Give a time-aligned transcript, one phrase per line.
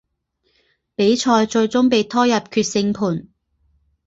[0.95, 3.27] 比赛最终被拖入决胜盘。